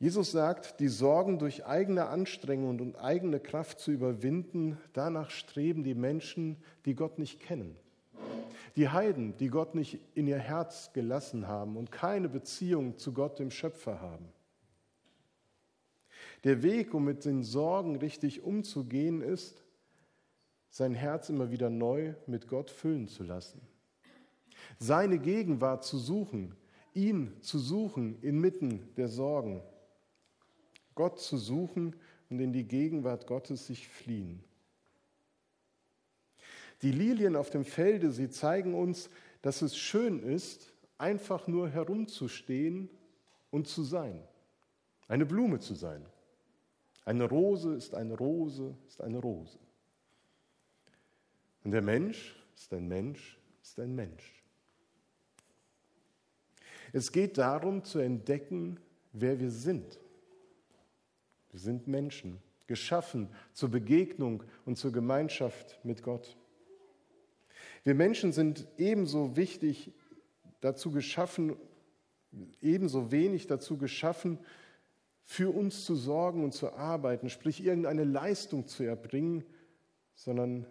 Jesus 0.00 0.30
sagt, 0.30 0.78
die 0.78 0.88
Sorgen 0.88 1.40
durch 1.40 1.66
eigene 1.66 2.06
Anstrengung 2.06 2.78
und 2.78 2.96
eigene 2.96 3.40
Kraft 3.40 3.80
zu 3.80 3.90
überwinden, 3.90 4.78
danach 4.92 5.30
streben 5.30 5.82
die 5.82 5.96
Menschen, 5.96 6.56
die 6.84 6.94
Gott 6.94 7.18
nicht 7.18 7.40
kennen. 7.40 7.76
Die 8.76 8.90
Heiden, 8.90 9.36
die 9.38 9.48
Gott 9.48 9.74
nicht 9.74 9.98
in 10.14 10.28
ihr 10.28 10.38
Herz 10.38 10.92
gelassen 10.92 11.48
haben 11.48 11.76
und 11.76 11.90
keine 11.90 12.28
Beziehung 12.28 12.96
zu 12.96 13.12
Gott, 13.12 13.40
dem 13.40 13.50
Schöpfer 13.50 14.00
haben. 14.00 14.28
Der 16.44 16.62
Weg, 16.62 16.94
um 16.94 17.04
mit 17.04 17.24
den 17.24 17.42
Sorgen 17.42 17.96
richtig 17.96 18.44
umzugehen, 18.44 19.20
ist, 19.20 19.64
sein 20.70 20.94
Herz 20.94 21.28
immer 21.28 21.50
wieder 21.50 21.70
neu 21.70 22.14
mit 22.28 22.46
Gott 22.46 22.70
füllen 22.70 23.08
zu 23.08 23.24
lassen 23.24 23.60
seine 24.78 25.18
Gegenwart 25.18 25.84
zu 25.84 25.98
suchen, 25.98 26.54
ihn 26.94 27.32
zu 27.40 27.58
suchen 27.58 28.20
inmitten 28.22 28.88
der 28.96 29.08
Sorgen, 29.08 29.62
Gott 30.94 31.20
zu 31.20 31.36
suchen 31.36 31.94
und 32.28 32.40
in 32.40 32.52
die 32.52 32.64
Gegenwart 32.64 33.26
Gottes 33.26 33.66
sich 33.66 33.88
fliehen. 33.88 34.42
Die 36.82 36.92
Lilien 36.92 37.36
auf 37.36 37.50
dem 37.50 37.64
Felde, 37.64 38.10
sie 38.10 38.30
zeigen 38.30 38.74
uns, 38.74 39.10
dass 39.42 39.62
es 39.62 39.76
schön 39.76 40.20
ist, 40.20 40.72
einfach 40.96 41.46
nur 41.46 41.68
herumzustehen 41.68 42.90
und 43.50 43.66
zu 43.66 43.82
sein, 43.82 44.22
eine 45.06 45.26
Blume 45.26 45.60
zu 45.60 45.74
sein. 45.74 46.04
Eine 47.04 47.24
Rose 47.24 47.74
ist 47.74 47.94
eine 47.94 48.14
Rose, 48.18 48.76
ist 48.86 49.00
eine 49.00 49.18
Rose. 49.18 49.58
Und 51.64 51.70
der 51.70 51.82
Mensch 51.82 52.36
ist 52.54 52.72
ein 52.74 52.86
Mensch, 52.86 53.38
ist 53.62 53.78
ein 53.80 53.94
Mensch. 53.94 54.37
Es 56.92 57.12
geht 57.12 57.38
darum 57.38 57.84
zu 57.84 57.98
entdecken, 57.98 58.78
wer 59.12 59.38
wir 59.40 59.50
sind. 59.50 59.98
Wir 61.50 61.60
sind 61.60 61.86
Menschen, 61.86 62.38
geschaffen 62.66 63.28
zur 63.52 63.70
Begegnung 63.70 64.44
und 64.64 64.76
zur 64.76 64.92
Gemeinschaft 64.92 65.78
mit 65.84 66.02
Gott. 66.02 66.36
Wir 67.84 67.94
Menschen 67.94 68.32
sind 68.32 68.66
ebenso 68.76 69.36
wichtig 69.36 69.92
dazu 70.60 70.90
geschaffen, 70.90 71.56
ebenso 72.60 73.10
wenig 73.10 73.46
dazu 73.46 73.78
geschaffen, 73.78 74.38
für 75.22 75.54
uns 75.54 75.84
zu 75.84 75.94
sorgen 75.94 76.42
und 76.44 76.52
zu 76.52 76.72
arbeiten, 76.72 77.28
sprich 77.28 77.62
irgendeine 77.62 78.04
Leistung 78.04 78.66
zu 78.66 78.82
erbringen, 78.82 79.44
sondern 80.14 80.66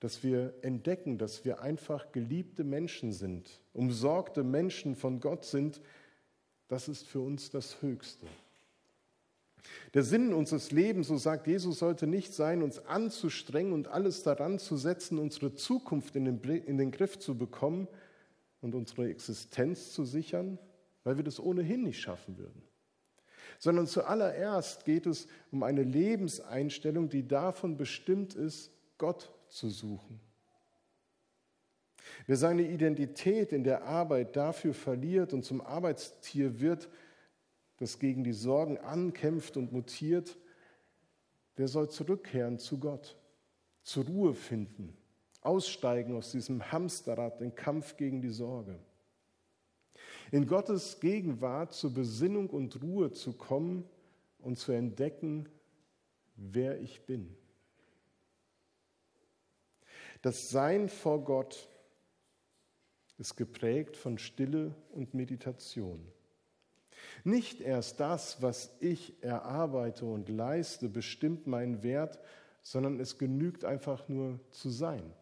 dass 0.00 0.22
wir 0.24 0.54
entdecken, 0.62 1.18
dass 1.18 1.44
wir 1.44 1.60
einfach 1.60 2.10
geliebte 2.10 2.64
Menschen 2.64 3.12
sind, 3.12 3.60
umsorgte 3.74 4.42
Menschen 4.42 4.96
von 4.96 5.20
Gott 5.20 5.44
sind, 5.44 5.80
das 6.68 6.88
ist 6.88 7.06
für 7.06 7.20
uns 7.20 7.50
das 7.50 7.82
Höchste. 7.82 8.26
Der 9.92 10.02
Sinn 10.02 10.32
unseres 10.32 10.70
Lebens, 10.70 11.08
so 11.08 11.16
sagt 11.18 11.46
Jesus, 11.46 11.80
sollte 11.80 12.06
nicht 12.06 12.32
sein, 12.32 12.62
uns 12.62 12.78
anzustrengen 12.86 13.72
und 13.72 13.88
alles 13.88 14.22
daran 14.22 14.58
zu 14.58 14.76
setzen, 14.76 15.18
unsere 15.18 15.54
Zukunft 15.54 16.16
in 16.16 16.24
den, 16.24 16.40
in 16.42 16.78
den 16.78 16.90
Griff 16.90 17.18
zu 17.18 17.36
bekommen 17.36 17.86
und 18.62 18.74
unsere 18.74 19.10
Existenz 19.10 19.92
zu 19.92 20.04
sichern, 20.04 20.58
weil 21.04 21.16
wir 21.16 21.24
das 21.24 21.40
ohnehin 21.40 21.82
nicht 21.82 22.00
schaffen 22.00 22.38
würden. 22.38 22.62
Sondern 23.58 23.86
zuallererst 23.86 24.86
geht 24.86 25.06
es 25.06 25.26
um 25.50 25.62
eine 25.62 25.82
Lebenseinstellung, 25.82 27.10
die 27.10 27.26
davon 27.26 27.76
bestimmt 27.76 28.34
ist, 28.34 28.70
Gott 28.96 29.30
zu 29.50 29.68
suchen. 29.68 30.20
Wer 32.26 32.36
seine 32.36 32.62
Identität 32.62 33.52
in 33.52 33.64
der 33.64 33.84
Arbeit 33.84 34.36
dafür 34.36 34.74
verliert 34.74 35.32
und 35.32 35.44
zum 35.44 35.60
Arbeitstier 35.60 36.60
wird, 36.60 36.88
das 37.78 37.98
gegen 37.98 38.24
die 38.24 38.32
Sorgen 38.32 38.78
ankämpft 38.78 39.56
und 39.56 39.72
mutiert, 39.72 40.36
der 41.56 41.68
soll 41.68 41.90
zurückkehren 41.90 42.58
zu 42.58 42.78
Gott, 42.78 43.16
zur 43.82 44.06
Ruhe 44.06 44.34
finden, 44.34 44.96
aussteigen 45.40 46.16
aus 46.16 46.32
diesem 46.32 46.70
Hamsterrad, 46.70 47.40
den 47.40 47.54
Kampf 47.54 47.96
gegen 47.96 48.20
die 48.20 48.28
Sorge. 48.28 48.78
In 50.30 50.46
Gottes 50.46 51.00
Gegenwart 51.00 51.72
zur 51.72 51.92
Besinnung 51.92 52.50
und 52.50 52.80
Ruhe 52.82 53.10
zu 53.10 53.32
kommen 53.32 53.88
und 54.38 54.58
zu 54.58 54.72
entdecken, 54.72 55.48
wer 56.36 56.80
ich 56.80 57.04
bin. 57.06 57.36
Das 60.22 60.50
Sein 60.50 60.88
vor 60.88 61.24
Gott 61.24 61.68
ist 63.18 63.36
geprägt 63.36 63.96
von 63.96 64.18
Stille 64.18 64.74
und 64.90 65.14
Meditation. 65.14 66.06
Nicht 67.24 67.60
erst 67.60 68.00
das, 68.00 68.42
was 68.42 68.76
ich 68.80 69.22
erarbeite 69.22 70.04
und 70.04 70.28
leiste, 70.28 70.88
bestimmt 70.88 71.46
meinen 71.46 71.82
Wert, 71.82 72.18
sondern 72.62 73.00
es 73.00 73.18
genügt 73.18 73.64
einfach 73.64 74.08
nur 74.08 74.40
zu 74.50 74.68
sein. 74.68 75.12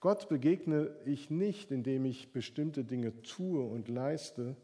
Gott 0.00 0.28
begegne 0.28 0.94
ich 1.04 1.30
nicht, 1.30 1.72
indem 1.72 2.04
ich 2.04 2.32
bestimmte 2.32 2.84
Dinge 2.84 3.20
tue 3.22 3.60
und 3.60 3.88
leiste, 3.88 4.56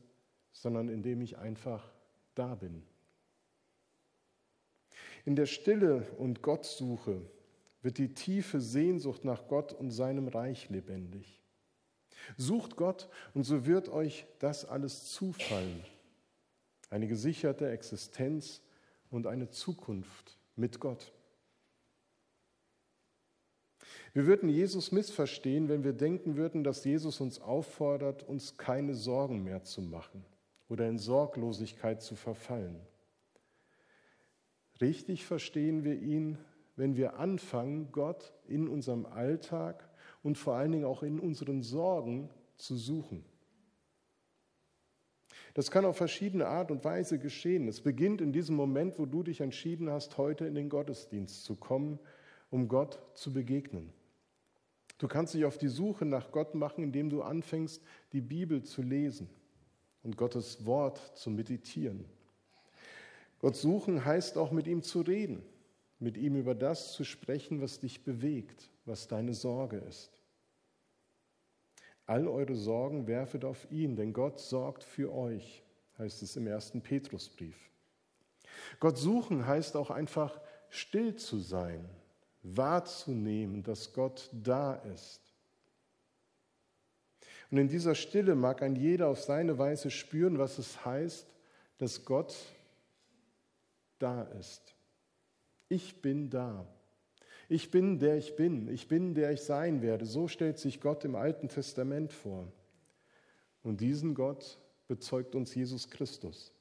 sondern 0.52 0.88
indem 0.88 1.20
ich 1.20 1.38
einfach 1.38 1.92
da 2.36 2.54
bin. 2.54 2.84
In 5.24 5.34
der 5.34 5.46
Stille 5.46 6.06
und 6.18 6.42
Gottsuche 6.42 7.22
wird 7.84 7.98
die 7.98 8.14
tiefe 8.14 8.62
Sehnsucht 8.62 9.26
nach 9.26 9.46
Gott 9.46 9.74
und 9.74 9.90
seinem 9.90 10.26
Reich 10.26 10.70
lebendig. 10.70 11.42
Sucht 12.38 12.76
Gott 12.76 13.10
und 13.34 13.44
so 13.44 13.66
wird 13.66 13.90
euch 13.90 14.26
das 14.38 14.64
alles 14.64 15.12
zufallen. 15.12 15.84
Eine 16.88 17.06
gesicherte 17.06 17.68
Existenz 17.68 18.62
und 19.10 19.26
eine 19.26 19.50
Zukunft 19.50 20.38
mit 20.56 20.80
Gott. 20.80 21.12
Wir 24.14 24.24
würden 24.24 24.48
Jesus 24.48 24.90
missverstehen, 24.90 25.68
wenn 25.68 25.84
wir 25.84 25.92
denken 25.92 26.36
würden, 26.36 26.64
dass 26.64 26.84
Jesus 26.84 27.20
uns 27.20 27.38
auffordert, 27.38 28.22
uns 28.22 28.56
keine 28.56 28.94
Sorgen 28.94 29.44
mehr 29.44 29.62
zu 29.62 29.82
machen 29.82 30.24
oder 30.68 30.88
in 30.88 30.98
Sorglosigkeit 30.98 32.00
zu 32.00 32.16
verfallen. 32.16 32.80
Richtig 34.80 35.26
verstehen 35.26 35.84
wir 35.84 36.00
ihn, 36.00 36.38
wenn 36.76 36.96
wir 36.96 37.18
anfangen, 37.18 37.92
Gott 37.92 38.32
in 38.46 38.68
unserem 38.68 39.06
Alltag 39.06 39.88
und 40.22 40.38
vor 40.38 40.54
allen 40.54 40.72
Dingen 40.72 40.84
auch 40.84 41.02
in 41.02 41.20
unseren 41.20 41.62
Sorgen 41.62 42.30
zu 42.56 42.76
suchen. 42.76 43.24
Das 45.54 45.70
kann 45.70 45.84
auf 45.84 45.96
verschiedene 45.96 46.46
Art 46.46 46.72
und 46.72 46.84
Weise 46.84 47.18
geschehen. 47.18 47.68
Es 47.68 47.80
beginnt 47.80 48.20
in 48.20 48.32
diesem 48.32 48.56
Moment, 48.56 48.98
wo 48.98 49.06
du 49.06 49.22
dich 49.22 49.40
entschieden 49.40 49.88
hast, 49.88 50.18
heute 50.18 50.46
in 50.46 50.56
den 50.56 50.68
Gottesdienst 50.68 51.44
zu 51.44 51.54
kommen, 51.54 52.00
um 52.50 52.66
Gott 52.66 52.98
zu 53.14 53.32
begegnen. 53.32 53.92
Du 54.98 55.06
kannst 55.06 55.34
dich 55.34 55.44
auf 55.44 55.58
die 55.58 55.68
Suche 55.68 56.04
nach 56.04 56.32
Gott 56.32 56.54
machen, 56.54 56.82
indem 56.82 57.08
du 57.08 57.22
anfängst, 57.22 57.82
die 58.12 58.20
Bibel 58.20 58.62
zu 58.62 58.82
lesen 58.82 59.28
und 60.02 60.16
Gottes 60.16 60.66
Wort 60.66 60.98
zu 61.16 61.30
meditieren. 61.30 62.04
Gott 63.38 63.56
suchen 63.56 64.04
heißt 64.04 64.38
auch 64.38 64.50
mit 64.50 64.66
ihm 64.66 64.82
zu 64.82 65.02
reden, 65.02 65.44
mit 65.98 66.16
ihm 66.16 66.36
über 66.36 66.54
das 66.54 66.92
zu 66.92 67.04
sprechen, 67.04 67.60
was 67.60 67.80
dich 67.80 68.04
bewegt, 68.04 68.70
was 68.84 69.08
deine 69.08 69.34
Sorge 69.34 69.78
ist. 69.78 70.10
All 72.06 72.28
eure 72.28 72.54
Sorgen 72.54 73.06
werfet 73.06 73.44
auf 73.44 73.70
ihn, 73.70 73.96
denn 73.96 74.12
Gott 74.12 74.38
sorgt 74.38 74.84
für 74.84 75.12
euch, 75.12 75.62
heißt 75.98 76.22
es 76.22 76.36
im 76.36 76.46
ersten 76.46 76.82
Petrusbrief. 76.82 77.56
Gott 78.78 78.98
suchen 78.98 79.46
heißt 79.46 79.76
auch 79.76 79.90
einfach 79.90 80.38
still 80.68 81.16
zu 81.16 81.38
sein, 81.38 81.88
wahrzunehmen, 82.42 83.62
dass 83.62 83.92
Gott 83.92 84.28
da 84.32 84.74
ist. 84.74 85.20
Und 87.50 87.58
in 87.58 87.68
dieser 87.68 87.94
Stille 87.94 88.34
mag 88.34 88.62
ein 88.62 88.76
jeder 88.76 89.08
auf 89.08 89.22
seine 89.22 89.58
Weise 89.58 89.90
spüren, 89.90 90.38
was 90.38 90.58
es 90.58 90.84
heißt, 90.84 91.26
dass 91.78 92.04
Gott 92.04 92.34
da 93.98 94.22
ist. 94.22 94.73
Ich 95.68 96.02
bin 96.02 96.30
da. 96.30 96.66
Ich 97.48 97.70
bin, 97.70 97.98
der 97.98 98.16
ich 98.16 98.36
bin. 98.36 98.68
Ich 98.68 98.88
bin, 98.88 99.14
der 99.14 99.32
ich 99.32 99.42
sein 99.42 99.82
werde. 99.82 100.06
So 100.06 100.28
stellt 100.28 100.58
sich 100.58 100.80
Gott 100.80 101.04
im 101.04 101.14
Alten 101.14 101.48
Testament 101.48 102.12
vor. 102.12 102.50
Und 103.62 103.80
diesen 103.80 104.14
Gott 104.14 104.58
bezeugt 104.88 105.34
uns 105.34 105.54
Jesus 105.54 105.88
Christus. 105.88 106.52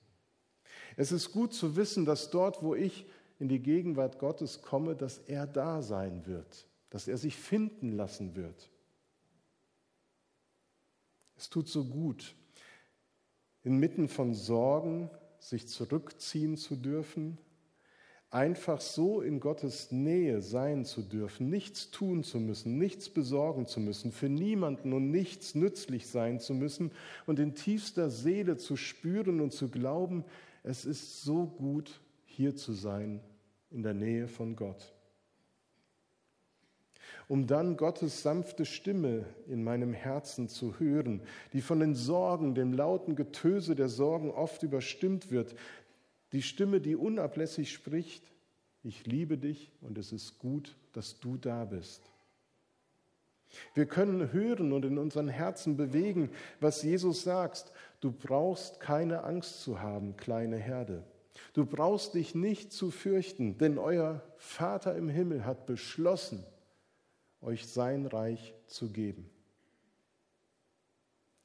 Es 0.95 1.11
ist 1.11 1.31
gut 1.31 1.53
zu 1.53 1.75
wissen, 1.75 2.05
dass 2.05 2.29
dort, 2.29 2.63
wo 2.63 2.75
ich 2.75 3.05
in 3.39 3.49
die 3.49 3.59
Gegenwart 3.59 4.19
Gottes 4.19 4.61
komme, 4.61 4.95
dass 4.95 5.17
er 5.19 5.47
da 5.47 5.81
sein 5.81 6.25
wird, 6.25 6.67
dass 6.89 7.07
er 7.07 7.17
sich 7.17 7.35
finden 7.35 7.91
lassen 7.91 8.35
wird. 8.35 8.69
Es 11.35 11.49
tut 11.49 11.67
so 11.67 11.83
gut, 11.83 12.35
inmitten 13.63 14.07
von 14.07 14.33
Sorgen 14.33 15.09
sich 15.39 15.67
zurückziehen 15.67 16.55
zu 16.57 16.75
dürfen 16.75 17.37
einfach 18.33 18.81
so 18.81 19.21
in 19.21 19.39
Gottes 19.39 19.91
Nähe 19.91 20.41
sein 20.41 20.85
zu 20.85 21.01
dürfen, 21.01 21.49
nichts 21.49 21.91
tun 21.91 22.23
zu 22.23 22.39
müssen, 22.39 22.77
nichts 22.79 23.09
besorgen 23.09 23.67
zu 23.67 23.79
müssen, 23.79 24.11
für 24.11 24.29
niemanden 24.29 24.93
und 24.93 25.11
nichts 25.11 25.53
nützlich 25.53 26.07
sein 26.07 26.39
zu 26.39 26.53
müssen 26.53 26.91
und 27.27 27.39
in 27.39 27.53
tiefster 27.53 28.09
Seele 28.09 28.57
zu 28.57 28.75
spüren 28.75 29.39
und 29.39 29.53
zu 29.53 29.69
glauben, 29.69 30.25
es 30.63 30.85
ist 30.85 31.21
so 31.21 31.45
gut, 31.45 32.01
hier 32.25 32.55
zu 32.55 32.73
sein, 32.73 33.19
in 33.69 33.83
der 33.83 33.93
Nähe 33.93 34.27
von 34.27 34.55
Gott. 34.55 34.93
Um 37.27 37.47
dann 37.47 37.77
Gottes 37.77 38.21
sanfte 38.21 38.65
Stimme 38.65 39.25
in 39.47 39.63
meinem 39.63 39.93
Herzen 39.93 40.49
zu 40.49 40.79
hören, 40.79 41.21
die 41.53 41.61
von 41.61 41.79
den 41.79 41.95
Sorgen, 41.95 42.53
dem 42.53 42.73
lauten 42.73 43.15
Getöse 43.15 43.75
der 43.75 43.89
Sorgen 43.89 44.31
oft 44.31 44.63
überstimmt 44.63 45.31
wird, 45.31 45.55
die 46.33 46.41
Stimme, 46.41 46.81
die 46.81 46.95
unablässig 46.95 47.71
spricht, 47.71 48.23
ich 48.83 49.05
liebe 49.05 49.37
dich 49.37 49.71
und 49.81 49.97
es 49.97 50.11
ist 50.11 50.39
gut, 50.39 50.75
dass 50.91 51.19
du 51.19 51.37
da 51.37 51.63
bist. 51.63 52.11
Wir 53.75 53.85
können 53.85 54.33
hören 54.33 54.73
und 54.73 54.83
in 54.83 54.97
unseren 54.97 55.29
Herzen 55.29 55.77
bewegen, 55.77 56.31
was 56.59 56.81
Jesus 56.81 57.23
sagt. 57.23 57.71
Du 58.01 58.11
brauchst 58.11 58.79
keine 58.79 59.23
Angst 59.23 59.61
zu 59.61 59.79
haben, 59.79 60.17
kleine 60.17 60.57
Herde. 60.57 61.03
Du 61.53 61.65
brauchst 61.65 62.15
dich 62.15 62.35
nicht 62.35 62.73
zu 62.73 62.91
fürchten, 62.91 63.57
denn 63.57 63.77
euer 63.77 64.21
Vater 64.37 64.95
im 64.95 65.07
Himmel 65.07 65.45
hat 65.45 65.65
beschlossen, 65.65 66.43
euch 67.41 67.67
sein 67.67 68.05
Reich 68.05 68.53
zu 68.67 68.91
geben. 68.91 69.29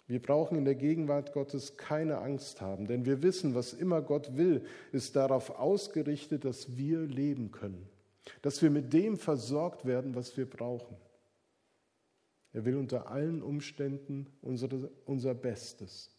Wir 0.08 0.22
brauchen 0.22 0.56
in 0.56 0.64
der 0.64 0.74
Gegenwart 0.74 1.34
Gottes 1.34 1.76
keine 1.76 2.18
Angst 2.18 2.62
haben, 2.62 2.86
denn 2.86 3.04
wir 3.04 3.22
wissen, 3.22 3.54
was 3.54 3.74
immer 3.74 4.00
Gott 4.00 4.38
will, 4.38 4.64
ist 4.90 5.14
darauf 5.16 5.50
ausgerichtet, 5.50 6.46
dass 6.46 6.78
wir 6.78 7.00
leben 7.00 7.52
können, 7.52 7.86
dass 8.40 8.62
wir 8.62 8.70
mit 8.70 8.94
dem 8.94 9.18
versorgt 9.18 9.84
werden, 9.84 10.14
was 10.14 10.34
wir 10.38 10.48
brauchen. 10.48 10.96
Er 12.54 12.64
will 12.64 12.76
unter 12.76 13.10
allen 13.10 13.42
Umständen 13.42 14.26
unsere, 14.40 14.90
unser 15.04 15.34
Bestes. 15.34 16.10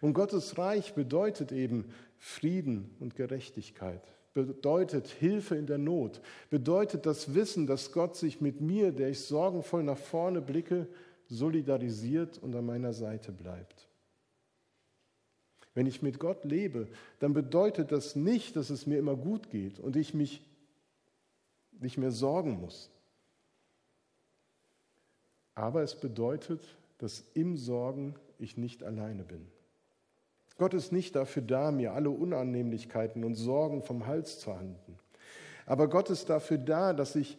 Und 0.00 0.14
Gottes 0.14 0.56
Reich 0.56 0.94
bedeutet 0.94 1.50
eben 1.50 1.92
Frieden 2.16 2.94
und 3.00 3.16
Gerechtigkeit, 3.16 4.02
bedeutet 4.34 5.08
Hilfe 5.08 5.56
in 5.56 5.66
der 5.66 5.78
Not, 5.78 6.20
bedeutet 6.48 7.06
das 7.06 7.34
Wissen, 7.34 7.66
dass 7.66 7.90
Gott 7.90 8.14
sich 8.14 8.40
mit 8.40 8.60
mir, 8.60 8.92
der 8.92 9.08
ich 9.08 9.20
sorgenvoll 9.20 9.82
nach 9.82 9.98
vorne 9.98 10.40
blicke, 10.40 10.86
solidarisiert 11.28 12.38
und 12.38 12.54
an 12.54 12.66
meiner 12.66 12.92
Seite 12.92 13.32
bleibt. 13.32 13.86
Wenn 15.74 15.86
ich 15.86 16.02
mit 16.02 16.18
Gott 16.18 16.44
lebe, 16.44 16.88
dann 17.20 17.34
bedeutet 17.34 17.92
das 17.92 18.16
nicht, 18.16 18.56
dass 18.56 18.70
es 18.70 18.86
mir 18.86 18.98
immer 18.98 19.16
gut 19.16 19.50
geht 19.50 19.78
und 19.78 19.94
ich 19.96 20.14
mich 20.14 20.42
nicht 21.80 21.98
mehr 21.98 22.10
sorgen 22.10 22.60
muss. 22.60 22.90
Aber 25.54 25.82
es 25.82 25.94
bedeutet, 25.94 26.76
dass 26.98 27.24
im 27.34 27.56
Sorgen 27.56 28.14
ich 28.38 28.56
nicht 28.56 28.82
alleine 28.82 29.22
bin. 29.22 29.46
Gott 30.56 30.74
ist 30.74 30.90
nicht 30.90 31.14
dafür 31.14 31.42
da, 31.42 31.70
mir 31.70 31.92
alle 31.92 32.10
Unannehmlichkeiten 32.10 33.22
und 33.22 33.36
Sorgen 33.36 33.82
vom 33.82 34.06
Hals 34.06 34.40
zu 34.40 34.56
handeln. 34.56 34.98
Aber 35.66 35.88
Gott 35.88 36.10
ist 36.10 36.28
dafür 36.30 36.58
da, 36.58 36.92
dass 36.92 37.14
ich 37.14 37.38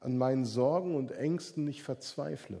an 0.00 0.18
meinen 0.18 0.44
Sorgen 0.44 0.96
und 0.96 1.12
Ängsten 1.12 1.64
nicht 1.64 1.82
verzweifle. 1.82 2.60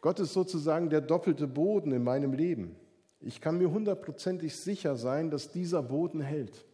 Gott 0.00 0.20
ist 0.20 0.32
sozusagen 0.32 0.90
der 0.90 1.00
doppelte 1.00 1.46
Boden 1.46 1.92
in 1.92 2.04
meinem 2.04 2.32
Leben. 2.32 2.76
Ich 3.20 3.40
kann 3.40 3.58
mir 3.58 3.70
hundertprozentig 3.70 4.56
sicher 4.56 4.96
sein, 4.96 5.30
dass 5.30 5.50
dieser 5.50 5.82
Boden 5.82 6.20
hält. 6.20 6.64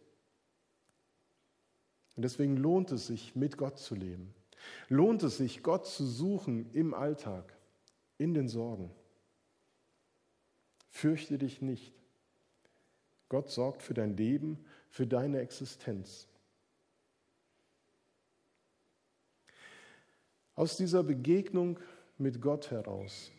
Und 2.15 2.23
deswegen 2.23 2.57
lohnt 2.57 2.91
es 2.91 3.07
sich, 3.07 3.35
mit 3.35 3.57
Gott 3.57 3.79
zu 3.79 3.95
leben. 3.95 4.33
Lohnt 4.87 5.23
es 5.23 5.37
sich, 5.37 5.63
Gott 5.63 5.87
zu 5.87 6.05
suchen 6.05 6.69
im 6.73 6.93
Alltag, 6.93 7.57
in 8.17 8.33
den 8.33 8.47
Sorgen. 8.47 8.91
Fürchte 10.89 11.37
dich 11.37 11.61
nicht. 11.61 11.93
Gott 13.29 13.49
sorgt 13.49 13.81
für 13.81 13.95
dein 13.95 14.15
Leben, 14.15 14.63
für 14.89 15.07
deine 15.07 15.39
Existenz. 15.39 16.27
Aus 20.55 20.77
dieser 20.77 21.01
Begegnung 21.01 21.79
mit 22.17 22.41
Gott 22.41 22.71
heraus, 22.71 23.31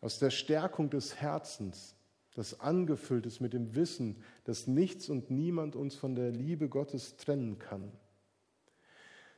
aus 0.00 0.18
der 0.18 0.30
Stärkung 0.30 0.90
des 0.90 1.16
Herzens, 1.16 1.96
das 2.34 2.60
angefüllt 2.60 3.26
ist 3.26 3.40
mit 3.40 3.52
dem 3.52 3.74
Wissen, 3.74 4.22
dass 4.44 4.66
nichts 4.66 5.08
und 5.08 5.30
niemand 5.30 5.76
uns 5.76 5.94
von 5.94 6.14
der 6.14 6.30
Liebe 6.30 6.68
Gottes 6.68 7.16
trennen 7.16 7.58
kann, 7.58 7.92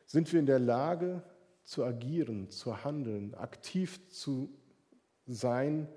sind 0.07 0.33
wir 0.33 0.41
in 0.41 0.47
der 0.47 0.59
Lage 0.59 1.23
zu 1.65 1.85
agieren, 1.85 2.49
zu 2.49 2.85
handeln, 2.85 3.35
aktiv 3.35 4.09
zu 4.09 4.49
sein, 5.27 5.89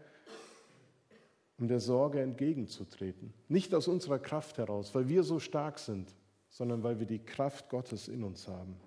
um 1.60 1.68
der 1.68 1.80
Sorge 1.80 2.22
entgegenzutreten. 2.22 3.34
Nicht 3.48 3.74
aus 3.76 3.88
unserer 3.88 4.20
Kraft 4.20 4.58
heraus, 4.58 4.96
weil 4.96 5.10
wir 5.10 5.24
so 5.24 5.40
stark 5.40 5.78
sind, 5.78 6.14
sondern 6.50 6.84
weil 6.84 7.00
wir 7.00 7.06
die 7.06 7.24
Kraft 7.24 7.70
Gottes 7.70 8.08
in 8.08 8.24
uns 8.24 8.48
haben. 8.48 8.78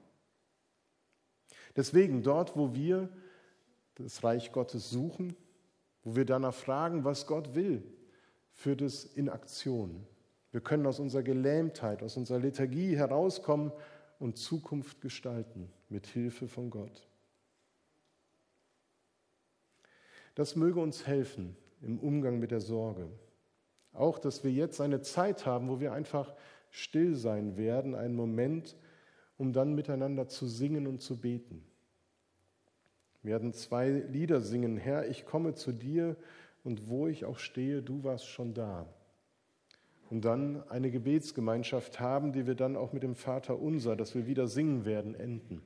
Deswegen 1.76 2.22
dort, 2.22 2.56
wo 2.56 2.74
wir 2.74 3.08
das 3.94 4.24
Reich 4.24 4.52
Gottes 4.52 4.90
suchen, 4.90 5.36
wo 6.02 6.16
wir 6.16 6.24
danach 6.24 6.54
fragen, 6.54 7.04
was 7.04 7.26
Gott 7.26 7.54
will, 7.54 7.82
führt 8.52 8.80
es 8.82 9.04
in 9.04 9.28
Aktion. 9.28 10.06
Wir 10.50 10.60
können 10.60 10.86
aus 10.86 11.00
unserer 11.00 11.22
Gelähmtheit, 11.22 12.02
aus 12.02 12.16
unserer 12.16 12.38
Lethargie 12.38 12.96
herauskommen 12.96 13.72
und 14.18 14.36
Zukunft 14.36 15.00
gestalten 15.00 15.70
mit 15.88 16.06
Hilfe 16.06 16.48
von 16.48 16.70
Gott. 16.70 17.08
Das 20.34 20.56
möge 20.56 20.80
uns 20.80 21.06
helfen 21.06 21.56
im 21.82 21.98
Umgang 21.98 22.38
mit 22.38 22.50
der 22.50 22.60
Sorge. 22.60 23.08
Auch, 23.92 24.18
dass 24.18 24.44
wir 24.44 24.50
jetzt 24.50 24.80
eine 24.80 25.02
Zeit 25.02 25.44
haben, 25.44 25.68
wo 25.68 25.80
wir 25.80 25.92
einfach 25.92 26.34
still 26.70 27.14
sein 27.14 27.56
werden, 27.56 27.94
einen 27.94 28.14
Moment, 28.14 28.76
um 29.36 29.52
dann 29.52 29.74
miteinander 29.74 30.28
zu 30.28 30.46
singen 30.46 30.86
und 30.86 31.02
zu 31.02 31.20
beten. 31.20 31.64
Wir 33.22 33.32
werden 33.32 33.52
zwei 33.52 33.88
Lieder 33.88 34.40
singen. 34.40 34.76
Herr, 34.76 35.08
ich 35.08 35.24
komme 35.24 35.54
zu 35.54 35.72
dir 35.72 36.16
und 36.64 36.88
wo 36.88 37.06
ich 37.06 37.24
auch 37.24 37.38
stehe, 37.38 37.82
du 37.82 38.02
warst 38.02 38.26
schon 38.26 38.52
da. 38.52 38.86
Und 40.10 40.24
dann 40.24 40.68
eine 40.68 40.90
Gebetsgemeinschaft 40.90 42.00
haben, 42.00 42.32
die 42.32 42.46
wir 42.46 42.54
dann 42.54 42.76
auch 42.76 42.92
mit 42.92 43.02
dem 43.02 43.14
Vater 43.14 43.58
unser, 43.58 43.96
dass 43.96 44.14
wir 44.14 44.26
wieder 44.26 44.46
singen 44.46 44.84
werden, 44.84 45.14
enden. 45.14 45.62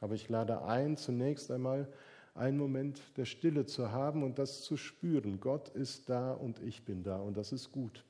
Aber 0.00 0.14
ich 0.14 0.28
lade 0.28 0.62
ein, 0.62 0.96
zunächst 0.96 1.50
einmal 1.50 1.92
einen 2.34 2.58
Moment 2.58 3.00
der 3.16 3.24
Stille 3.24 3.66
zu 3.66 3.90
haben 3.90 4.22
und 4.22 4.38
das 4.38 4.62
zu 4.62 4.76
spüren. 4.76 5.40
Gott 5.40 5.68
ist 5.70 6.08
da 6.08 6.32
und 6.32 6.60
ich 6.60 6.84
bin 6.84 7.02
da 7.02 7.18
und 7.18 7.36
das 7.36 7.52
ist 7.52 7.72
gut. 7.72 8.04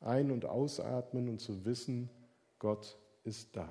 Ein- 0.00 0.30
und 0.30 0.44
ausatmen 0.44 1.28
und 1.28 1.40
zu 1.40 1.64
wissen, 1.64 2.10
Gott 2.58 2.98
ist 3.24 3.56
da. 3.56 3.68